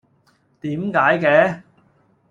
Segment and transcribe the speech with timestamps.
[0.61, 1.61] 點解嘅？